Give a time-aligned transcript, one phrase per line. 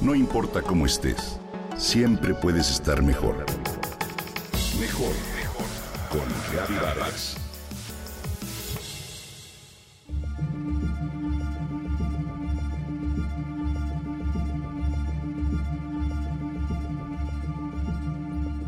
[0.00, 1.38] No importa cómo estés,
[1.76, 3.44] siempre puedes estar mejor.
[4.80, 5.66] Mejor, mejor.
[6.08, 7.36] Con Vargas.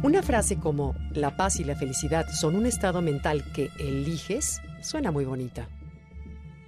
[0.03, 5.11] Una frase como la paz y la felicidad son un estado mental que eliges suena
[5.11, 5.67] muy bonita.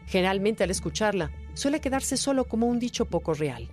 [0.06, 3.68] Generalmente al escucharla suele quedarse solo como un dicho poco real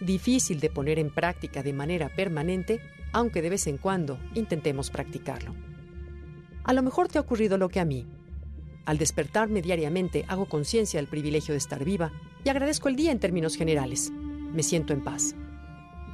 [0.00, 2.80] difícil de poner en práctica de manera permanente,
[3.12, 5.54] aunque de vez en cuando intentemos practicarlo.
[6.64, 8.06] A lo mejor te ha ocurrido lo que a mí.
[8.84, 12.12] Al despertarme diariamente hago conciencia del privilegio de estar viva
[12.44, 14.12] y agradezco el día en términos generales.
[14.52, 15.34] Me siento en paz.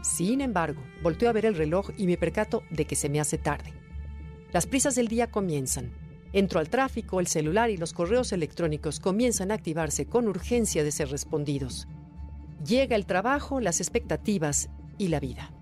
[0.02, 3.38] Sin embargo, volteo a ver el reloj y me percato de que se me hace
[3.38, 3.72] tarde.
[4.52, 5.92] Las prisas del día comienzan.
[6.32, 10.92] Entro al tráfico, el celular y los correos electrónicos comienzan a activarse con urgencia de
[10.92, 11.86] ser respondidos.
[12.66, 15.52] Llega el trabajo, las expectativas y la vida.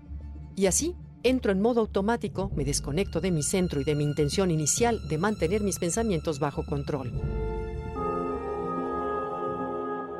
[0.55, 4.51] Y así, entro en modo automático, me desconecto de mi centro y de mi intención
[4.51, 7.11] inicial de mantener mis pensamientos bajo control.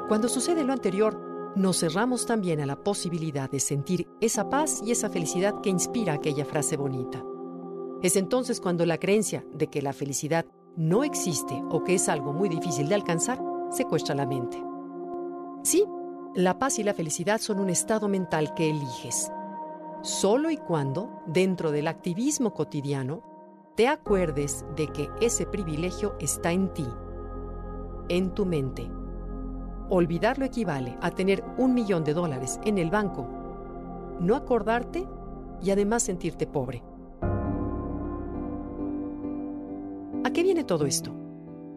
[0.07, 4.91] Cuando sucede lo anterior, nos cerramos también a la posibilidad de sentir esa paz y
[4.91, 7.23] esa felicidad que inspira aquella frase bonita.
[8.01, 10.45] Es entonces cuando la creencia de que la felicidad
[10.75, 14.61] no existe o que es algo muy difícil de alcanzar secuestra la mente.
[15.63, 15.85] Sí,
[16.35, 19.31] la paz y la felicidad son un estado mental que eliges.
[20.01, 23.21] Solo y cuando, dentro del activismo cotidiano,
[23.75, 26.87] te acuerdes de que ese privilegio está en ti,
[28.07, 28.89] en tu mente.
[29.89, 33.27] Olvidarlo equivale a tener un millón de dólares en el banco,
[34.19, 35.05] no acordarte
[35.61, 36.81] y además sentirte pobre.
[40.23, 41.13] ¿A qué viene todo esto?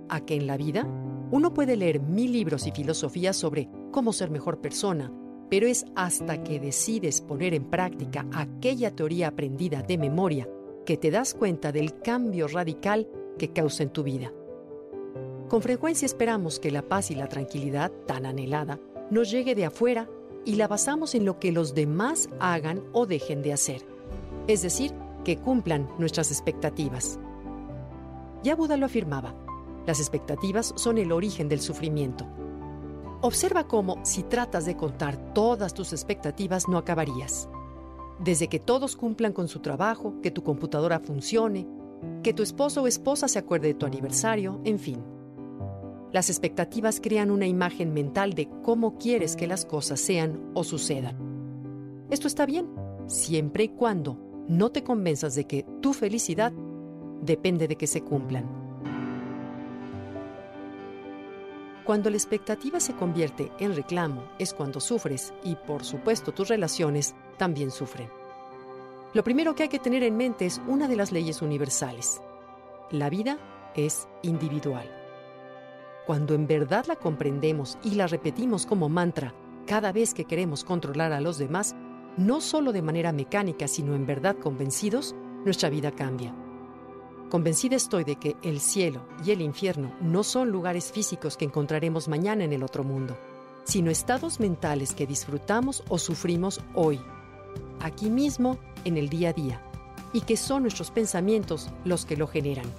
[0.08, 0.86] A que en la vida
[1.30, 5.12] uno puede leer mil libros y filosofías sobre cómo ser mejor persona,
[5.50, 10.48] pero es hasta que decides poner en práctica aquella teoría aprendida de memoria
[10.84, 13.08] que te das cuenta del cambio radical
[13.38, 14.32] que causa en tu vida.
[15.48, 18.80] Con frecuencia esperamos que la paz y la tranquilidad, tan anhelada,
[19.10, 20.08] nos llegue de afuera
[20.44, 23.82] y la basamos en lo que los demás hagan o dejen de hacer,
[24.46, 24.92] es decir,
[25.24, 27.18] que cumplan nuestras expectativas.
[28.42, 29.34] Ya Buda lo afirmaba,
[29.86, 32.26] las expectativas son el origen del sufrimiento.
[33.20, 37.48] Observa cómo, si tratas de contar todas tus expectativas, no acabarías.
[38.18, 41.66] Desde que todos cumplan con su trabajo, que tu computadora funcione,
[42.22, 45.02] que tu esposo o esposa se acuerde de tu aniversario, en fin.
[46.12, 51.16] Las expectativas crean una imagen mental de cómo quieres que las cosas sean o sucedan.
[52.10, 52.68] Esto está bien,
[53.06, 54.18] siempre y cuando
[54.48, 56.52] no te convenzas de que tu felicidad
[57.22, 58.63] depende de que se cumplan.
[61.84, 67.14] Cuando la expectativa se convierte en reclamo es cuando sufres y por supuesto tus relaciones
[67.36, 68.08] también sufren.
[69.12, 72.22] Lo primero que hay que tener en mente es una de las leyes universales.
[72.90, 73.38] La vida
[73.76, 74.90] es individual.
[76.06, 79.34] Cuando en verdad la comprendemos y la repetimos como mantra
[79.66, 81.76] cada vez que queremos controlar a los demás,
[82.16, 85.14] no solo de manera mecánica, sino en verdad convencidos,
[85.44, 86.34] nuestra vida cambia.
[87.34, 92.06] Convencida estoy de que el cielo y el infierno no son lugares físicos que encontraremos
[92.06, 93.16] mañana en el otro mundo,
[93.64, 97.00] sino estados mentales que disfrutamos o sufrimos hoy,
[97.80, 99.60] aquí mismo, en el día a día,
[100.12, 102.70] y que son nuestros pensamientos los que lo generan.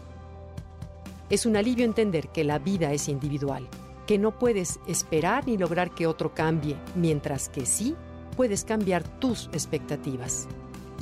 [1.29, 3.67] Es un alivio entender que la vida es individual,
[4.07, 7.93] que no puedes esperar ni lograr que otro cambie, mientras que sí
[8.37, 10.47] puedes cambiar tus expectativas.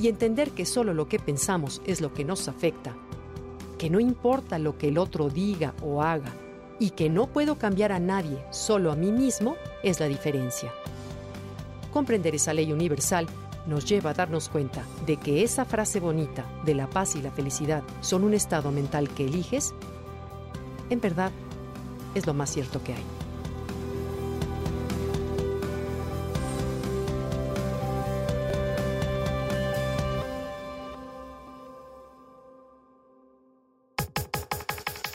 [0.00, 2.96] Y entender que solo lo que pensamos es lo que nos afecta
[3.84, 6.32] que no importa lo que el otro diga o haga
[6.78, 10.72] y que no puedo cambiar a nadie, solo a mí mismo, es la diferencia.
[11.92, 13.26] Comprender esa ley universal
[13.66, 17.30] nos lleva a darnos cuenta de que esa frase bonita de la paz y la
[17.30, 19.74] felicidad son un estado mental que eliges,
[20.88, 21.30] en verdad
[22.14, 23.13] es lo más cierto que hay.